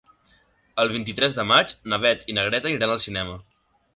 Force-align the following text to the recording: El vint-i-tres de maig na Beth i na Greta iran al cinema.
El 0.83 0.89
vint-i-tres 0.93 1.35
de 1.39 1.43
maig 1.51 1.75
na 1.93 2.01
Beth 2.05 2.25
i 2.33 2.37
na 2.39 2.45
Greta 2.47 2.75
iran 2.79 2.95
al 2.97 3.03
cinema. 3.07 3.37